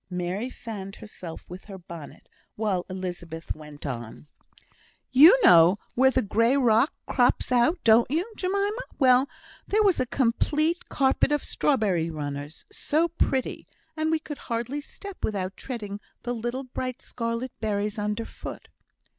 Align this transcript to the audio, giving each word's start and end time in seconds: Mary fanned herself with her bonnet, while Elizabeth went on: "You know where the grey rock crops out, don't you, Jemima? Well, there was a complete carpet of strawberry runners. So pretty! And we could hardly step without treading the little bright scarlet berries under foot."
Mary 0.09 0.49
fanned 0.49 0.95
herself 0.95 1.47
with 1.47 1.65
her 1.65 1.77
bonnet, 1.77 2.27
while 2.55 2.87
Elizabeth 2.89 3.53
went 3.53 3.85
on: 3.85 4.25
"You 5.11 5.37
know 5.43 5.77
where 5.93 6.09
the 6.09 6.23
grey 6.23 6.57
rock 6.57 6.91
crops 7.05 7.51
out, 7.51 7.77
don't 7.83 8.09
you, 8.09 8.33
Jemima? 8.35 8.79
Well, 8.97 9.29
there 9.67 9.83
was 9.83 9.99
a 9.99 10.07
complete 10.07 10.89
carpet 10.89 11.31
of 11.31 11.43
strawberry 11.43 12.09
runners. 12.09 12.65
So 12.71 13.09
pretty! 13.09 13.67
And 13.95 14.09
we 14.09 14.17
could 14.17 14.39
hardly 14.39 14.81
step 14.81 15.17
without 15.23 15.55
treading 15.55 15.99
the 16.23 16.33
little 16.33 16.63
bright 16.63 16.99
scarlet 17.03 17.51
berries 17.59 17.99
under 17.99 18.25
foot." 18.25 18.69